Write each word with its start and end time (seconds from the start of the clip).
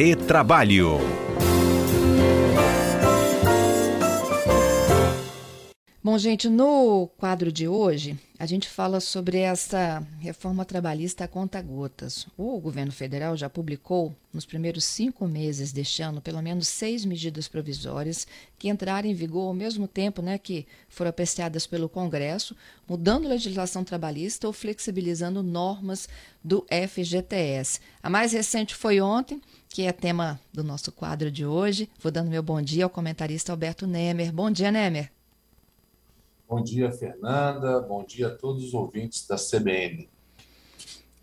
Retrabalho. 0.00 1.29
Bom, 6.02 6.16
gente, 6.16 6.48
no 6.48 7.08
quadro 7.18 7.52
de 7.52 7.68
hoje, 7.68 8.18
a 8.38 8.46
gente 8.46 8.66
fala 8.66 9.00
sobre 9.00 9.36
essa 9.40 10.02
reforma 10.18 10.64
trabalhista 10.64 11.24
a 11.24 11.28
conta 11.28 11.60
gotas. 11.60 12.26
O 12.38 12.58
governo 12.58 12.90
federal 12.90 13.36
já 13.36 13.50
publicou, 13.50 14.16
nos 14.32 14.46
primeiros 14.46 14.82
cinco 14.82 15.28
meses 15.28 15.72
deste 15.72 16.00
ano, 16.00 16.22
pelo 16.22 16.40
menos 16.40 16.68
seis 16.68 17.04
medidas 17.04 17.48
provisórias 17.48 18.26
que 18.58 18.70
entraram 18.70 19.10
em 19.10 19.12
vigor 19.12 19.48
ao 19.48 19.52
mesmo 19.52 19.86
tempo 19.86 20.22
né, 20.22 20.38
que 20.38 20.66
foram 20.88 21.10
apreciadas 21.10 21.66
pelo 21.66 21.86
Congresso, 21.86 22.56
mudando 22.88 23.26
a 23.26 23.30
legislação 23.30 23.84
trabalhista 23.84 24.46
ou 24.46 24.54
flexibilizando 24.54 25.42
normas 25.42 26.08
do 26.42 26.64
FGTS. 26.88 27.78
A 28.02 28.08
mais 28.08 28.32
recente 28.32 28.74
foi 28.74 29.02
ontem, 29.02 29.38
que 29.68 29.82
é 29.82 29.92
tema 29.92 30.40
do 30.50 30.64
nosso 30.64 30.90
quadro 30.92 31.30
de 31.30 31.44
hoje. 31.44 31.90
Vou 32.00 32.10
dando 32.10 32.30
meu 32.30 32.42
bom 32.42 32.62
dia 32.62 32.84
ao 32.84 32.90
comentarista 32.90 33.52
Alberto 33.52 33.86
Nemer. 33.86 34.32
Bom 34.32 34.50
dia, 34.50 34.72
Nemer. 34.72 35.19
Bom 36.50 36.60
dia, 36.60 36.90
Fernanda. 36.90 37.80
Bom 37.80 38.02
dia 38.04 38.26
a 38.26 38.30
todos 38.34 38.64
os 38.64 38.74
ouvintes 38.74 39.24
da 39.24 39.36
CBN. 39.36 40.08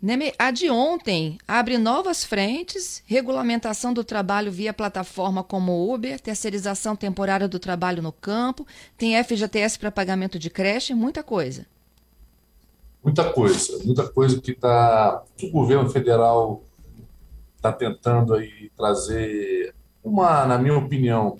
Neme, 0.00 0.32
a 0.38 0.50
de 0.50 0.70
ontem 0.70 1.36
abre 1.46 1.76
novas 1.76 2.24
frentes, 2.24 3.02
regulamentação 3.04 3.92
do 3.92 4.02
trabalho 4.02 4.50
via 4.50 4.72
plataforma 4.72 5.44
como 5.44 5.92
Uber, 5.92 6.18
terceirização 6.18 6.96
temporária 6.96 7.46
do 7.46 7.58
trabalho 7.58 8.00
no 8.02 8.10
campo, 8.10 8.66
tem 8.96 9.22
FGTS 9.22 9.78
para 9.78 9.90
pagamento 9.90 10.38
de 10.38 10.48
creche, 10.48 10.94
muita 10.94 11.22
coisa. 11.22 11.66
Muita 13.04 13.30
coisa, 13.30 13.84
muita 13.84 14.08
coisa 14.08 14.40
que 14.40 14.54
tá, 14.54 15.22
o 15.42 15.50
governo 15.50 15.90
federal 15.90 16.62
está 17.54 17.70
tentando 17.70 18.32
aí 18.32 18.70
trazer 18.74 19.74
uma, 20.02 20.46
na 20.46 20.56
minha 20.56 20.78
opinião, 20.78 21.38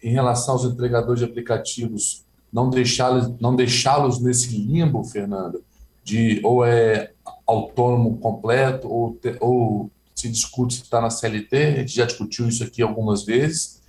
em 0.00 0.12
relação 0.12 0.54
aos 0.54 0.64
entregadores 0.64 1.18
de 1.18 1.24
aplicativos, 1.24 2.23
não 2.54 2.70
deixá-los 2.70 3.36
não 3.40 3.56
deixá-los 3.56 4.20
nesse 4.20 4.56
limbo, 4.56 5.02
Fernanda, 5.02 5.60
de 6.04 6.40
ou 6.44 6.64
é 6.64 7.10
autônomo 7.44 8.18
completo 8.18 8.88
ou, 8.88 9.14
te, 9.14 9.36
ou 9.40 9.90
se 10.14 10.28
discute 10.28 10.74
se 10.74 10.82
está 10.82 11.00
na 11.00 11.10
CLT, 11.10 11.56
a 11.56 11.76
gente 11.80 11.96
já 11.96 12.06
discutiu 12.06 12.48
isso 12.48 12.62
aqui 12.62 12.80
algumas 12.80 13.24
vezes. 13.24 13.82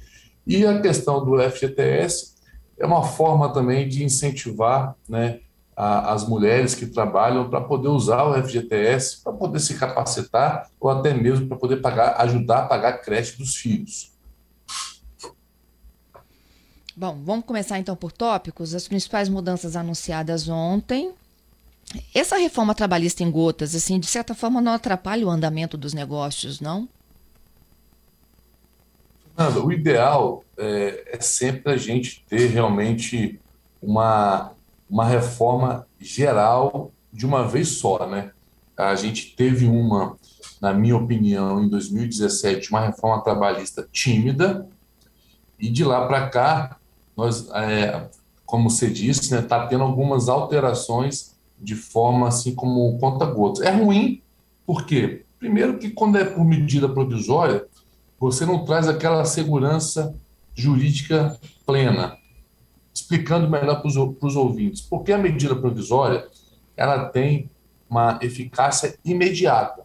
E 0.47 0.66
a 0.66 0.81
questão 0.81 1.23
do 1.23 1.39
FGTS 1.39 2.33
é 2.80 2.86
uma 2.86 3.03
forma 3.03 3.53
também 3.53 3.88
de 3.88 4.03
incentivar 4.03 4.95
né, 5.08 5.39
a, 5.75 6.13
as 6.13 6.27
mulheres 6.27 6.73
que 6.73 6.88
trabalham 6.88 7.47
para 7.49 7.61
poder 7.61 7.89
usar 7.89 8.23
o 8.23 8.33
FGTS, 8.43 9.23
para 9.23 9.33
poder 9.33 9.59
se 9.59 9.75
capacitar 9.75 10.69
ou 10.80 10.89
até 10.89 11.13
mesmo 11.13 11.47
para 11.47 11.58
poder 11.58 11.77
pagar, 11.77 12.16
ajudar 12.21 12.59
a 12.59 12.66
pagar 12.66 12.89
a 12.89 12.97
creche 12.97 13.38
dos 13.38 13.55
filhos. 13.55 14.14
Bom, 16.98 17.20
vamos 17.26 17.46
começar 17.46 17.78
então 17.78 17.94
por 17.94 18.12
tópicos. 18.12 18.74
As 18.74 18.88
principais 18.88 19.28
mudanças 19.28 19.76
anunciadas 19.76 20.48
ontem. 20.48 21.14
Essa 22.14 22.38
reforma 22.38 22.74
trabalhista 22.74 23.22
em 23.22 23.30
gotas, 23.30 23.76
assim, 23.76 24.00
de 24.00 24.08
certa 24.08 24.34
forma 24.34 24.62
não 24.62 24.72
atrapalha 24.72 25.28
o 25.28 25.30
andamento 25.30 25.78
dos 25.78 25.94
negócios, 25.94 26.62
não? 26.62 26.88
Fernanda, 29.36 29.60
o 29.60 29.72
ideal 29.73 30.44
é, 30.58 31.18
é 31.18 31.22
sempre 31.22 31.73
a 31.73 31.78
gente 31.78 32.23
ter 32.30 32.48
realmente 32.48 33.40
uma, 33.82 34.54
uma 34.90 35.06
reforma 35.06 35.86
geral 36.00 36.92
de 37.12 37.26
uma 37.26 37.46
vez 37.46 37.68
só, 37.68 38.08
né? 38.08 38.32
A 38.76 38.96
gente 38.96 39.36
teve 39.36 39.68
uma, 39.68 40.18
na 40.62 40.73
minha 40.73 40.96
opinião, 40.96 41.62
em 41.62 41.68
2017, 41.68 42.70
uma 42.70 42.86
reforma 42.86 43.22
trabalhista 43.22 43.88
tímida, 43.92 44.68
e 45.60 45.70
de 45.70 45.84
lá 45.84 46.08
para 46.08 46.30
cá 46.30 46.78
nós, 47.16 47.49
é, 47.52 48.08
como 48.45 48.70
você 48.70 48.89
disse, 48.89 49.31
né, 49.31 49.42
tá 49.42 49.65
tendo 49.67 49.83
algumas 49.83 50.30
alterações 50.30 51.36
de 51.59 51.76
forma 51.76 52.27
assim 52.27 52.53
como 52.53 52.98
conta-gotas. 52.99 53.64
É 53.64 53.71
ruim, 53.71 54.21
por 54.65 54.86
quê? 54.86 55.23
Primeiro 55.39 55.77
que 55.77 55.89
quando 55.89 56.17
é 56.17 56.25
por 56.25 56.43
medida 56.43 56.89
provisória, 56.89 57.65
você 58.20 58.45
não 58.45 58.65
traz 58.65 58.87
aquela 58.87 59.23
segurança 59.25 60.15
jurídica 60.54 61.39
plena. 61.65 62.17
Explicando 62.93 63.49
melhor 63.49 63.81
para 63.81 64.27
os 64.27 64.36
ouvintes. 64.36 64.81
Porque 64.81 65.11
a 65.11 65.17
medida 65.17 65.55
provisória 65.55 66.27
ela 66.75 67.09
tem 67.09 67.49
uma 67.89 68.20
eficácia 68.21 68.98
imediata, 69.05 69.83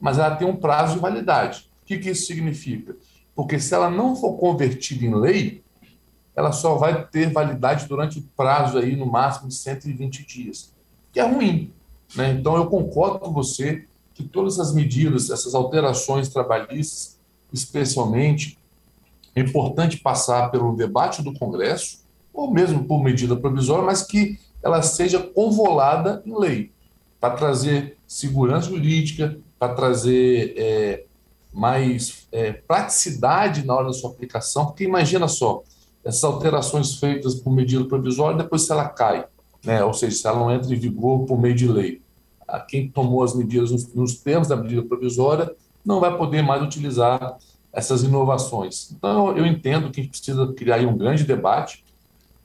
mas 0.00 0.18
ela 0.18 0.34
tem 0.34 0.46
um 0.46 0.56
prazo 0.56 0.94
de 0.94 1.00
validade. 1.00 1.70
O 1.82 1.86
que, 1.86 1.98
que 1.98 2.10
isso 2.10 2.26
significa? 2.26 2.96
Porque 3.34 3.58
se 3.60 3.74
ela 3.74 3.90
não 3.90 4.16
for 4.16 4.34
convertida 4.34 5.04
em 5.04 5.14
lei, 5.14 5.62
ela 6.36 6.52
só 6.52 6.76
vai 6.76 7.06
ter 7.06 7.32
validade 7.32 7.88
durante 7.88 8.18
o 8.18 8.22
prazo 8.36 8.76
aí 8.76 8.94
no 8.94 9.06
máximo 9.06 9.48
de 9.48 9.54
120 9.54 10.26
dias, 10.26 10.72
que 11.10 11.18
é 11.18 11.26
ruim. 11.26 11.72
Né? 12.14 12.32
Então 12.32 12.56
eu 12.56 12.66
concordo 12.66 13.18
com 13.18 13.32
você 13.32 13.86
que 14.12 14.22
todas 14.22 14.60
as 14.60 14.74
medidas, 14.74 15.30
essas 15.30 15.54
alterações 15.54 16.28
trabalhistas, 16.28 17.18
especialmente, 17.52 18.58
é 19.34 19.40
importante 19.40 19.98
passar 19.98 20.50
pelo 20.50 20.76
debate 20.76 21.22
do 21.22 21.32
Congresso, 21.32 22.04
ou 22.32 22.50
mesmo 22.50 22.84
por 22.84 23.02
medida 23.02 23.34
provisória, 23.34 23.84
mas 23.84 24.02
que 24.02 24.38
ela 24.62 24.82
seja 24.82 25.18
convolada 25.18 26.22
em 26.26 26.38
lei, 26.38 26.70
para 27.18 27.34
trazer 27.34 27.96
segurança 28.06 28.68
jurídica, 28.68 29.38
para 29.58 29.74
trazer 29.74 30.54
é, 30.56 31.04
mais 31.52 32.26
é, 32.30 32.52
praticidade 32.52 33.64
na 33.64 33.74
hora 33.74 33.86
da 33.86 33.92
sua 33.92 34.10
aplicação, 34.10 34.66
porque 34.66 34.84
imagina 34.84 35.28
só, 35.28 35.62
essas 36.06 36.22
alterações 36.22 36.94
feitas 36.94 37.34
por 37.34 37.50
medida 37.50 37.84
provisória, 37.84 38.38
depois 38.38 38.62
se 38.62 38.70
ela 38.70 38.88
cai, 38.88 39.26
né? 39.64 39.82
ou 39.82 39.92
seja, 39.92 40.16
se 40.16 40.26
ela 40.26 40.38
não 40.38 40.52
entra 40.52 40.72
em 40.72 40.78
vigor 40.78 41.26
por 41.26 41.36
meio 41.36 41.54
de 41.54 41.66
lei. 41.66 42.00
Quem 42.68 42.88
tomou 42.88 43.24
as 43.24 43.34
medidas 43.34 43.72
nos, 43.72 43.92
nos 43.92 44.14
termos 44.14 44.46
da 44.46 44.54
medida 44.54 44.82
provisória 44.82 45.52
não 45.84 45.98
vai 45.98 46.16
poder 46.16 46.42
mais 46.42 46.62
utilizar 46.62 47.36
essas 47.72 48.04
inovações. 48.04 48.92
Então, 48.92 49.36
eu 49.36 49.44
entendo 49.44 49.90
que 49.90 50.00
a 50.00 50.04
gente 50.04 50.12
precisa 50.12 50.52
criar 50.52 50.78
um 50.86 50.96
grande 50.96 51.24
debate. 51.24 51.84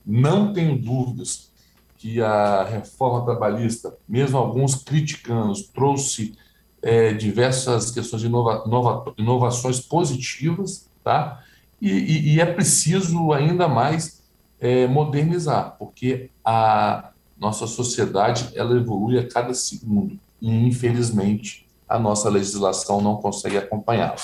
Não 0.03 0.51
tenho 0.51 0.75
dúvidas 0.75 1.51
que 1.97 2.19
a 2.19 2.63
reforma 2.63 3.23
trabalhista, 3.23 3.95
mesmo 4.09 4.39
alguns 4.39 4.73
criticando, 4.73 5.53
trouxe 5.71 6.33
é, 6.81 7.13
diversas 7.13 7.91
questões 7.91 8.23
de 8.23 8.27
inova, 8.27 8.63
inova, 8.65 9.13
inovações 9.19 9.79
positivas, 9.79 10.89
tá? 11.03 11.43
E, 11.81 11.89
e, 11.89 12.35
e 12.35 12.39
é 12.39 12.45
preciso 12.45 13.33
ainda 13.33 13.67
mais 13.67 14.21
é, 14.59 14.85
modernizar, 14.85 15.75
porque 15.79 16.29
a 16.45 17.09
nossa 17.39 17.65
sociedade 17.65 18.51
ela 18.55 18.77
evolui 18.77 19.17
a 19.17 19.27
cada 19.27 19.53
segundo 19.55 20.19
e, 20.39 20.67
infelizmente, 20.67 21.67
a 21.89 21.97
nossa 21.97 22.29
legislação 22.29 23.01
não 23.01 23.17
consegue 23.17 23.57
acompanhá-la. 23.57 24.15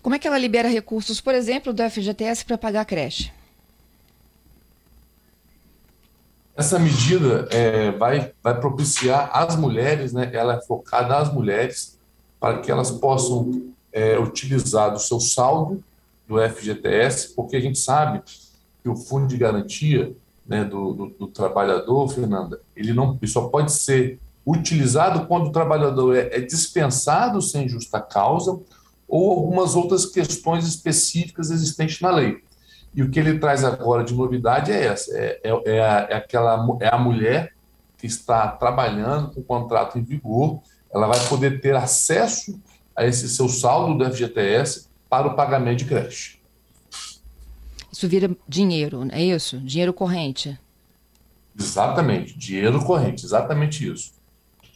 Como 0.00 0.14
é 0.14 0.18
que 0.20 0.28
ela 0.28 0.38
libera 0.38 0.68
recursos, 0.68 1.20
por 1.20 1.34
exemplo, 1.34 1.72
do 1.72 1.82
FGTS 1.82 2.44
para 2.44 2.56
pagar 2.56 2.82
a 2.82 2.84
creche? 2.84 3.32
Essa 6.56 6.78
medida 6.78 7.48
é, 7.50 7.90
vai, 7.90 8.32
vai 8.42 8.58
propiciar 8.58 9.30
às 9.32 9.56
mulheres, 9.56 10.12
né, 10.12 10.30
ela 10.32 10.54
é 10.54 10.60
focada 10.62 11.18
às 11.18 11.30
mulheres, 11.30 11.98
para 12.38 12.60
que 12.60 12.70
elas 12.70 12.92
possam 12.92 13.74
é, 13.92 14.16
utilizar 14.18 14.92
do 14.92 14.98
seu 15.00 15.18
saldo 15.18 15.82
do 16.26 16.36
FGTS, 16.40 17.34
porque 17.34 17.56
a 17.56 17.60
gente 17.60 17.78
sabe 17.78 18.22
que 18.82 18.88
o 18.88 18.96
fundo 18.96 19.26
de 19.26 19.36
garantia 19.36 20.12
né, 20.46 20.64
do, 20.64 20.92
do, 20.92 21.06
do, 21.08 21.26
trabalhador, 21.26 22.08
Fernanda, 22.08 22.60
ele 22.74 22.92
não 22.92 23.18
ele 23.20 23.30
só 23.30 23.48
pode 23.48 23.72
ser 23.72 24.18
utilizado 24.46 25.26
quando 25.26 25.48
o 25.48 25.52
trabalhador 25.52 26.16
é, 26.16 26.36
é 26.36 26.40
dispensado 26.40 27.42
sem 27.42 27.68
justa 27.68 28.00
causa 28.00 28.60
ou 29.08 29.30
algumas 29.32 29.74
outras 29.74 30.06
questões 30.06 30.66
específicas 30.66 31.50
existentes 31.50 32.00
na 32.00 32.10
lei. 32.10 32.42
E 32.94 33.02
o 33.02 33.10
que 33.10 33.18
ele 33.18 33.38
traz 33.38 33.64
agora 33.64 34.04
de 34.04 34.14
novidade 34.14 34.72
é 34.72 34.86
essa: 34.86 35.16
é, 35.16 35.40
é, 35.42 35.76
é, 35.76 35.80
a, 35.80 36.06
é 36.10 36.14
aquela, 36.14 36.78
é 36.80 36.88
a 36.88 36.98
mulher 36.98 37.52
que 37.98 38.06
está 38.06 38.48
trabalhando 38.48 39.32
com 39.32 39.40
o 39.40 39.44
contrato 39.44 39.98
em 39.98 40.02
vigor, 40.02 40.60
ela 40.92 41.06
vai 41.06 41.18
poder 41.28 41.60
ter 41.60 41.74
acesso 41.74 42.58
a 42.94 43.04
esse 43.04 43.28
seu 43.28 43.48
saldo 43.48 43.98
do 43.98 44.10
FGTS 44.10 44.88
para 45.08 45.26
o 45.26 45.34
pagamento 45.34 45.78
de 45.78 45.84
creche. 45.84 46.38
Isso 47.92 48.08
vira 48.08 48.30
dinheiro, 48.48 49.06
é 49.10 49.22
isso? 49.22 49.58
Dinheiro 49.58 49.92
corrente. 49.92 50.58
Exatamente, 51.58 52.36
dinheiro 52.38 52.84
corrente, 52.84 53.24
exatamente 53.24 53.90
isso. 53.90 54.12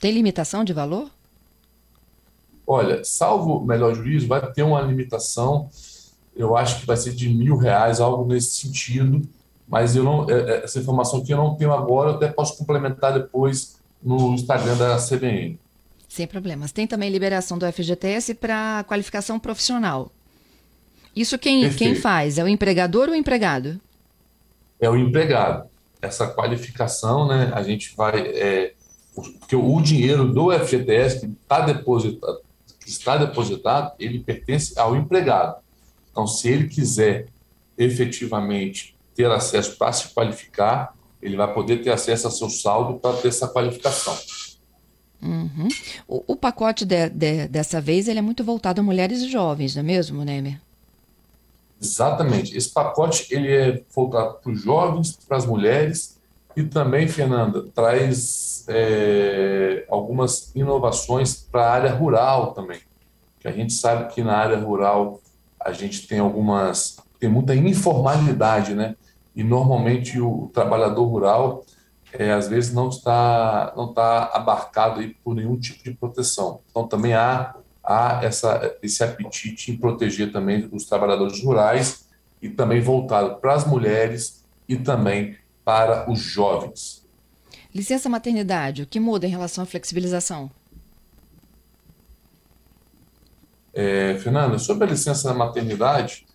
Tem 0.01 0.11
limitação 0.11 0.65
de 0.65 0.73
valor? 0.73 1.11
Olha, 2.67 3.05
salvo 3.05 3.61
melhor 3.61 3.95
juízo, 3.95 4.27
vai 4.27 4.41
ter 4.53 4.63
uma 4.63 4.81
limitação, 4.81 5.69
eu 6.35 6.57
acho 6.57 6.81
que 6.81 6.87
vai 6.87 6.97
ser 6.97 7.13
de 7.13 7.29
mil 7.29 7.57
reais, 7.57 8.01
algo 8.01 8.25
nesse 8.25 8.53
sentido, 8.53 9.21
mas 9.69 9.95
eu 9.95 10.03
não, 10.03 10.29
é, 10.31 10.33
é, 10.33 10.65
essa 10.65 10.79
informação 10.79 11.23
que 11.23 11.33
eu 11.33 11.37
não 11.37 11.55
tenho 11.55 11.73
agora, 11.73 12.11
eu 12.11 12.15
até 12.15 12.29
posso 12.29 12.57
complementar 12.57 13.13
depois 13.13 13.79
no 14.03 14.33
Instagram 14.35 14.77
da 14.77 14.97
CBN. 14.97 15.59
Sem 16.09 16.27
problemas. 16.27 16.73
Tem 16.73 16.87
também 16.87 17.11
liberação 17.11 17.59
do 17.59 17.71
FGTS 17.71 18.35
para 18.35 18.85
qualificação 18.89 19.39
profissional. 19.39 20.11
Isso 21.15 21.39
quem, 21.39 21.69
quem 21.75 21.95
faz? 21.95 22.39
É 22.39 22.45
o 22.45 22.49
empregador 22.49 23.09
ou 23.09 23.15
o 23.15 23.17
empregado? 23.17 23.81
É 24.81 24.89
o 24.89 24.97
empregado. 24.97 25.69
Essa 26.01 26.27
qualificação, 26.27 27.29
né, 27.29 27.51
a 27.55 27.63
gente 27.63 27.95
vai. 27.97 28.21
É, 28.21 28.73
porque 29.15 29.57
o 29.57 29.81
dinheiro 29.81 30.33
do 30.33 30.51
FGTS 30.53 31.21
que, 31.21 31.29
tá 31.47 31.61
depositado, 31.61 32.41
que 32.81 32.89
está 32.89 33.17
depositado, 33.17 33.93
ele 33.99 34.21
pertence 34.21 34.79
ao 34.79 34.97
empregado. 34.97 35.57
Então, 36.11 36.27
se 36.27 36.49
ele 36.49 36.69
quiser 36.69 37.27
efetivamente 37.77 38.97
ter 39.15 39.31
acesso 39.31 39.77
para 39.77 39.93
se 39.93 40.09
qualificar, 40.09 40.95
ele 41.21 41.37
vai 41.37 41.53
poder 41.53 41.83
ter 41.83 41.91
acesso 41.91 42.27
ao 42.27 42.33
seu 42.33 42.49
saldo 42.49 42.99
para 42.99 43.17
ter 43.17 43.29
essa 43.29 43.49
qualificação. 43.49 44.17
Uhum. 45.23 45.69
O, 46.09 46.33
o, 46.33 46.37
pacote 46.37 46.85
de, 46.87 47.11
de, 47.11 47.47
dessa 47.47 47.79
vez 47.79 48.09
ele 48.09 48.19
é 48.19 48.23
muito 48.23 48.43
voltado 48.43 48.81
a 48.81 48.85
mulheres 48.85 49.21
e 49.21 49.29
jovens, 49.29 49.75
não 49.75 49.81
é 49.81 49.85
mesmo, 49.85 50.25
Nemer? 50.25 50.59
Exatamente. 51.81 52.57
Esse 52.57 52.71
pacote 52.71 53.27
ele 53.31 53.51
é 53.51 53.83
voltado 53.95 54.35
para 54.35 54.53
os 54.53 54.61
jovens, 54.61 55.17
para 55.27 55.37
as 55.37 55.47
mulheres 55.47 56.21
e 56.57 56.65
também, 56.65 57.07
Fernanda, 57.09 57.65
traz 57.75 58.65
é, 58.69 59.87
algumas 59.89 60.55
inovações 60.55 61.35
para 61.35 61.65
a 61.65 61.71
área 61.71 61.95
rural 61.95 62.53
também. 62.53 62.81
Que 63.39 63.49
a 63.49 63.53
gente 63.53 63.73
sabe 63.73 64.13
que 64.13 64.23
na 64.23 64.37
área 64.37 64.59
rural 64.59 65.21
a 65.59 65.73
gente 65.73 66.07
tem 66.07 66.19
algumas 66.19 66.99
tem 67.19 67.29
muita 67.29 67.55
informalidade, 67.55 68.75
né? 68.75 68.97
E 69.37 69.45
normalmente 69.45 70.19
o, 70.19 70.51
trabalhador 70.53 71.05
rural 71.05 71.65
é, 72.13 72.33
às 72.33 72.49
vezes 72.49 72.73
não 72.73 72.89
está 72.89 73.73
não 73.77 73.91
está 73.91 74.31
abarcado 74.33 75.01
aí 75.01 75.15
por 75.23 75.35
nenhum 75.35 75.57
tipo 75.59 75.85
de 75.85 75.93
proteção. 75.93 76.61
Então 76.71 76.89
também 76.89 77.15
há 77.15 77.55
há 77.83 78.21
essa, 78.23 78.77
esse 78.83 79.03
apetite 79.03 79.71
em 79.71 79.77
proteger 79.77 80.33
também 80.33 80.69
os 80.73 80.85
trabalhadores 80.85 81.43
rurais 81.43 82.07
e 82.41 82.49
também 82.49 82.81
voltado 82.81 83.37
para 83.37 83.55
as 83.55 83.67
mulheres 83.67 84.45
e 84.69 84.77
também 84.77 85.37
para 85.65 86.11
os 86.11 86.19
jovens. 86.19 87.07
Licença 87.75 88.09
maternidade, 88.09 88.83
o 88.83 88.87
que 88.87 88.99
muda 88.99 89.27
em 89.27 89.31
relação 89.31 89.63
à 89.65 89.67
flexibilização? 89.67 90.51
É, 93.73 94.17
Fernanda, 94.19 94.59
sobre 94.59 94.85
a 94.85 94.91
licença 94.91 95.33
maternidade, 95.33 96.27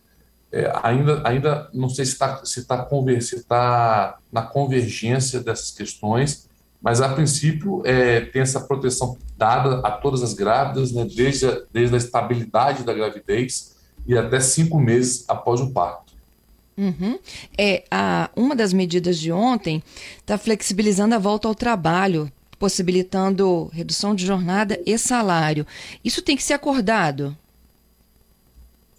é, 0.52 0.72
ainda, 0.82 1.22
ainda 1.28 1.70
não 1.74 1.90
sei 1.90 2.06
se 2.06 2.14
está 2.14 2.46
se 2.46 2.66
tá, 2.66 2.88
se 3.20 3.44
tá 3.44 4.20
na 4.32 4.42
convergência 4.42 5.42
dessas 5.42 5.72
questões, 5.72 6.48
mas 6.86 7.02
a 7.02 7.10
princípio 7.10 7.82
é, 7.84 8.22
tem 8.22 8.44
essa 8.44 8.60
proteção 8.60 9.18
dada 9.36 9.80
a 9.80 9.90
todas 9.90 10.22
as 10.22 10.36
grávidas, 10.36 10.92
né, 10.92 11.04
desde, 11.04 11.48
a, 11.48 11.64
desde 11.74 11.96
a 11.96 11.98
estabilidade 11.98 12.84
da 12.84 12.94
gravidez 12.94 13.76
e 14.06 14.16
até 14.16 14.40
cinco 14.40 14.80
meses 14.80 15.26
após 15.28 15.60
o 15.62 15.72
parto. 15.72 16.14
Uhum. 16.78 17.18
É, 17.58 17.86
a, 17.90 18.30
uma 18.36 18.56
das 18.56 18.72
medidas 18.72 19.18
de 19.18 19.32
ontem 19.32 19.82
está 20.18 20.38
flexibilizando 20.38 21.16
a 21.16 21.18
volta 21.18 21.48
ao 21.48 21.56
trabalho, 21.56 22.32
possibilitando 22.60 23.66
redução 23.74 24.14
de 24.14 24.24
jornada 24.24 24.80
e 24.86 24.96
salário. 24.96 25.66
Isso 26.04 26.22
tem 26.22 26.38
que 26.38 26.44
ser 26.44 26.54
acordado? 26.54 27.36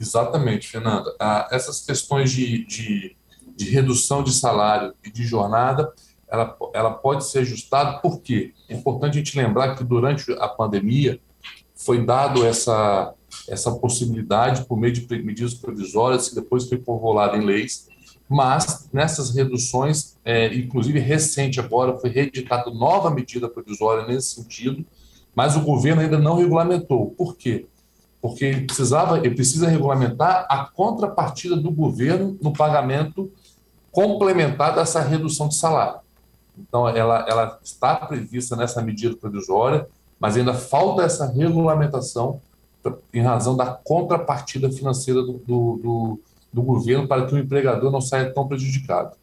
Exatamente, 0.01 0.67
Fernanda. 0.67 1.15
Ah, 1.21 1.47
essas 1.53 1.83
questões 1.83 2.33
de, 2.33 2.67
de, 2.67 3.17
de 3.57 3.71
redução 3.71 4.25
de 4.25 4.33
salário 4.33 4.93
e 5.05 5.11
de 5.11 5.25
jornada 5.25 5.93
ela, 6.29 6.57
ela 6.75 6.91
pode 6.91 7.25
ser 7.25 7.41
ajustada, 7.41 7.99
por 7.99 8.21
quê? 8.21 8.53
É 8.69 8.75
importante 8.75 9.15
a 9.15 9.19
gente 9.19 9.37
lembrar 9.37 9.75
que 9.75 9.85
durante 9.85 10.33
a 10.33 10.49
pandemia 10.49 11.21
foi 11.75 12.05
dado 12.05 12.45
essa, 12.45 13.15
essa 13.49 13.71
possibilidade 13.73 14.65
por 14.65 14.79
meio 14.79 14.93
de 14.93 15.23
medidas 15.23 15.55
provisórias, 15.55 16.29
que 16.29 16.35
depois 16.35 16.69
foi 16.69 16.79
povoada 16.79 17.37
em 17.37 17.45
leis, 17.45 17.89
mas 18.29 18.89
nessas 18.93 19.35
reduções, 19.35 20.17
é, 20.25 20.53
inclusive 20.55 20.99
recente 20.99 21.61
agora, 21.61 21.97
foi 21.99 22.11
reeditada 22.11 22.71
nova 22.71 23.11
medida 23.11 23.49
provisória 23.49 24.07
nesse 24.07 24.35
sentido, 24.35 24.85
mas 25.35 25.55
o 25.55 25.61
governo 25.61 26.01
ainda 26.01 26.19
não 26.19 26.37
regulamentou. 26.37 27.11
Por 27.11 27.37
quê? 27.37 27.67
Porque 28.21 28.45
ele 28.47 28.67
precisava, 28.67 29.19
ele 29.19 29.35
precisa 29.35 29.69
regulamentar 29.69 30.47
a 30.49 30.65
contrapartida 30.65 31.55
do 31.55 31.71
governo 31.71 32.37
no 32.43 32.53
pagamento 32.53 33.31
complementar 33.93 34.75
dessa 34.75 35.01
redução 35.01 35.49
de 35.49 35.55
salário. 35.55 36.01
Então, 36.59 36.89
ela, 36.89 37.27
ela 37.29 37.59
está 37.63 37.95
prevista 37.97 38.57
nessa 38.57 38.81
medida 38.83 39.17
provisória, 39.17 39.87
mas 40.19 40.37
ainda 40.37 40.55
falta 40.55 41.03
essa 41.03 41.31
regulamentação 41.31 42.41
em 43.13 43.21
razão 43.21 43.57
da 43.57 43.67
contrapartida 43.67 44.71
financeira 44.71 45.21
do, 45.21 45.35
do, 45.39 45.81
do, 45.83 46.21
do 46.53 46.63
governo 46.63 47.07
para 47.07 47.27
que 47.27 47.35
o 47.35 47.39
empregador 47.39 47.91
não 47.91 48.01
saia 48.01 48.33
tão 48.33 48.47
prejudicado. 48.47 49.17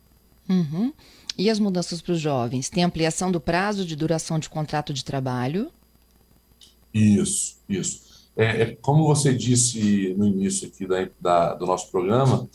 Uhum. 0.49 0.93
E 1.37 1.49
as 1.49 1.59
mudanças 1.59 2.01
para 2.01 2.13
os 2.13 2.19
jovens? 2.19 2.69
Tem 2.69 2.83
ampliação 2.83 3.31
do 3.31 3.39
prazo 3.39 3.85
de 3.85 3.95
duração 3.95 4.37
de 4.37 4.49
contrato 4.49 4.93
de 4.93 5.03
trabalho? 5.03 5.71
Isso, 6.93 7.57
isso. 7.67 8.03
É, 8.35 8.61
é 8.61 8.77
como 8.81 9.05
você 9.05 9.33
disse 9.33 10.13
no 10.17 10.27
início 10.27 10.67
aqui 10.67 10.85
da, 10.85 11.07
da 11.19 11.53
do 11.55 11.65
nosso 11.65 11.89
programa, 11.89 12.47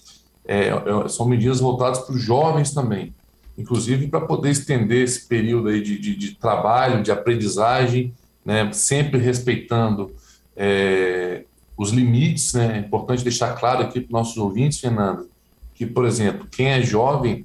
é, 0.44 0.68
é 0.68 1.08
são 1.08 1.26
medidas 1.26 1.60
voltadas 1.60 2.00
para 2.00 2.14
os 2.14 2.22
jovens 2.22 2.72
também 2.72 3.14
inclusive 3.58 4.06
para 4.06 4.20
poder 4.20 4.50
estender 4.50 5.02
esse 5.02 5.26
período 5.26 5.68
aí 5.68 5.82
de, 5.82 5.98
de, 5.98 6.14
de 6.14 6.34
trabalho, 6.36 7.02
de 7.02 7.10
aprendizagem, 7.10 8.14
né, 8.44 8.72
sempre 8.72 9.18
respeitando 9.18 10.12
é, 10.56 11.42
os 11.76 11.90
limites. 11.90 12.54
Né? 12.54 12.76
É 12.76 12.78
importante 12.78 13.24
deixar 13.24 13.54
claro 13.54 13.82
aqui 13.82 14.00
para 14.00 14.06
os 14.06 14.12
nossos 14.12 14.36
ouvintes, 14.38 14.78
Fernando, 14.78 15.28
que, 15.74 15.84
por 15.84 16.06
exemplo, 16.06 16.46
quem 16.48 16.68
é 16.68 16.80
jovem 16.80 17.44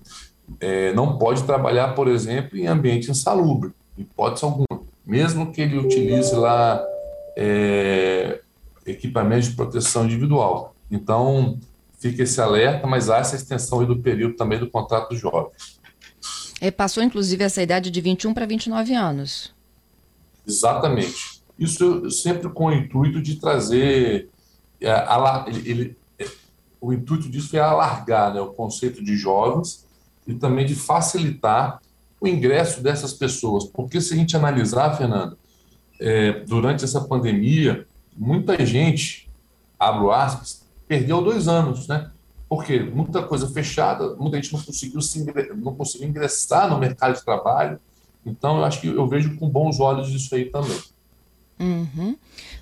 é, 0.59 0.93
não 0.93 1.17
pode 1.17 1.43
trabalhar, 1.43 1.89
por 1.95 2.07
exemplo, 2.07 2.57
em 2.57 2.67
ambiente 2.67 3.09
insalubre, 3.09 3.71
hipótese 3.97 4.45
alguma, 4.45 4.81
mesmo 5.05 5.51
que 5.51 5.61
ele 5.61 5.79
utilize 5.79 6.35
lá 6.35 6.83
é, 7.35 8.39
equipamentos 8.85 9.49
de 9.49 9.55
proteção 9.55 10.05
individual. 10.05 10.75
Então, 10.91 11.57
fica 11.97 12.21
esse 12.21 12.39
alerta, 12.39 12.85
mas 12.85 13.09
há 13.09 13.17
essa 13.17 13.35
extensão 13.35 13.83
do 13.83 13.97
período 13.97 14.35
também 14.35 14.59
do 14.59 14.69
contrato 14.69 15.15
jovem. 15.15 15.51
É, 16.63 16.71
passou, 16.71 17.03
inclusive, 17.03 17.43
essa 17.43 17.61
idade 17.61 17.91
de 17.91 17.99
21 17.99 18.33
para 18.33 18.45
29 18.45 18.93
anos. 18.93 19.53
Exatamente. 20.47 21.43
Isso 21.59 22.09
sempre 22.09 22.47
com 22.47 22.67
o 22.67 22.71
intuito 22.71 23.21
de 23.21 23.35
trazer. 23.35 24.29
É, 24.79 25.05
ele, 25.65 25.97
é, 26.17 26.25
o 26.79 26.93
intuito 26.93 27.29
disso 27.29 27.57
é 27.57 27.59
alargar 27.59 28.33
né, 28.33 28.39
o 28.39 28.53
conceito 28.53 29.03
de 29.03 29.17
jovens 29.17 29.85
e 30.25 30.33
também 30.35 30.65
de 30.65 30.73
facilitar 30.73 31.81
o 32.17 32.25
ingresso 32.25 32.81
dessas 32.81 33.11
pessoas. 33.11 33.65
Porque 33.65 33.99
se 33.99 34.13
a 34.13 34.15
gente 34.15 34.37
analisar, 34.37 34.95
Fernando, 34.95 35.37
é, 35.99 36.31
durante 36.45 36.85
essa 36.85 37.01
pandemia, 37.01 37.85
muita 38.15 38.65
gente, 38.65 39.29
abro 39.77 40.11
aspas, 40.11 40.65
perdeu 40.87 41.21
dois 41.21 41.49
anos, 41.49 41.89
né? 41.89 42.09
Porque 42.55 42.79
muita 42.79 43.23
coisa 43.23 43.49
fechada, 43.49 44.15
muita 44.15 44.37
gente 44.37 44.53
não 44.53 44.61
conseguiu, 44.61 45.01
se, 45.01 45.25
não 45.55 45.73
conseguiu 45.75 46.07
ingressar 46.07 46.69
no 46.69 46.77
mercado 46.77 47.15
de 47.15 47.25
trabalho. 47.25 47.79
Então, 48.23 48.57
eu 48.57 48.63
acho 48.63 48.79
que 48.79 48.87
eu 48.87 49.07
vejo 49.07 49.35
com 49.37 49.49
bons 49.49 49.79
olhos 49.79 50.09
isso 50.09 50.33
aí 50.35 50.45
também. 50.45 50.79
Uhum. 51.59 52.15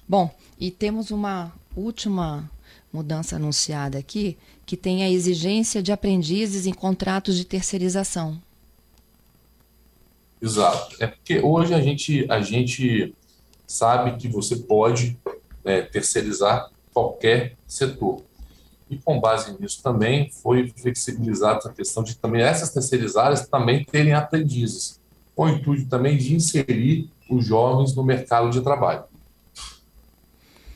Bom, 0.07 0.33
e 0.57 0.71
temos 0.71 1.11
uma 1.11 1.51
última 1.75 2.49
mudança 2.91 3.35
anunciada 3.35 3.97
aqui, 3.97 4.37
que 4.65 4.77
tem 4.77 5.03
a 5.03 5.09
exigência 5.09 5.83
de 5.83 5.91
aprendizes 5.91 6.65
em 6.65 6.73
contratos 6.73 7.35
de 7.35 7.43
terceirização. 7.43 8.41
Exato. 10.41 10.95
É 10.99 11.07
porque 11.07 11.39
hoje 11.39 11.73
a 11.73 11.81
gente, 11.81 12.25
a 12.29 12.39
gente 12.39 13.13
sabe 13.67 14.17
que 14.17 14.29
você 14.29 14.55
pode 14.55 15.17
né, 15.65 15.81
terceirizar 15.81 16.69
qualquer 16.93 17.57
setor. 17.67 18.21
E 18.91 18.97
com 18.97 19.21
base 19.21 19.55
nisso 19.57 19.81
também 19.81 20.29
foi 20.29 20.67
flexibilizada 20.75 21.69
a 21.69 21.71
questão 21.71 22.03
de 22.03 22.17
também 22.17 22.41
essas 22.41 22.71
terceirizadas 22.71 23.47
também 23.47 23.85
terem 23.85 24.13
aprendizes, 24.13 24.99
com 25.33 25.45
o 25.45 25.49
intuito 25.49 25.87
também 25.87 26.17
de 26.17 26.35
inserir 26.35 27.09
os 27.29 27.45
jovens 27.45 27.95
no 27.95 28.03
mercado 28.03 28.49
de 28.49 28.59
trabalho. 28.59 29.05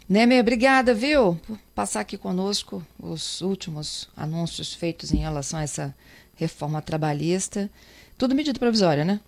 Nemer, 0.07 0.39
obrigada, 0.39 0.93
viu, 0.93 1.37
por 1.45 1.59
passar 1.73 1.99
aqui 1.99 2.17
conosco 2.17 2.81
os 2.97 3.41
últimos 3.41 4.07
anúncios 4.15 4.73
feitos 4.73 5.11
em 5.11 5.17
relação 5.17 5.59
a 5.59 5.63
essa 5.63 5.93
reforma 6.35 6.81
trabalhista. 6.81 7.69
Tudo 8.17 8.33
medida 8.33 8.57
provisória, 8.57 9.03
né? 9.03 9.19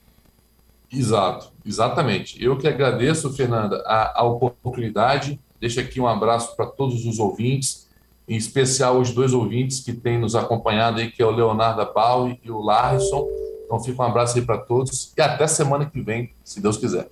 Exato, 0.90 1.52
exatamente. 1.66 2.42
Eu 2.42 2.58
que 2.58 2.70
agradeço, 2.70 3.34
Fernanda, 3.34 3.84
a, 3.86 4.22
a 4.22 4.24
oportunidade. 4.24 5.38
Deixo 5.60 5.82
aqui 5.82 6.00
um 6.00 6.08
abraço 6.08 6.56
para 6.56 6.68
todos 6.68 7.06
os 7.06 7.20
ouvintes 7.20 7.87
em 8.28 8.36
especial 8.36 9.00
os 9.00 9.12
dois 9.12 9.34
ouvintes 9.34 9.80
que 9.80 9.94
têm 9.94 10.20
nos 10.20 10.36
acompanhado 10.36 11.00
aí, 11.00 11.10
que 11.10 11.22
é 11.22 11.26
o 11.26 11.32
Leonardo 11.32 11.94
Bauer 11.94 12.38
e 12.44 12.52
o 12.52 12.60
Larson, 12.60 13.28
Então 13.66 13.80
fica 13.80 14.02
um 14.02 14.06
abraço 14.06 14.38
aí 14.38 14.46
para 14.46 14.58
todos 14.58 15.14
e 15.16 15.22
até 15.22 15.48
semana 15.48 15.86
que 15.86 16.02
vem, 16.02 16.32
se 16.44 16.62
Deus 16.62 16.78
quiser. 16.78 17.08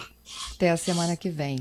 Até 0.55 0.71
a 0.71 0.77
semana 0.77 1.15
que 1.15 1.29
vem. 1.29 1.57